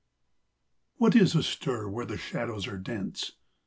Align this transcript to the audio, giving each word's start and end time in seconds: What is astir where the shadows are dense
What 0.95 1.15
is 1.15 1.35
astir 1.35 1.87
where 1.87 2.07
the 2.07 2.17
shadows 2.17 2.65
are 2.65 2.79
dense 2.79 3.33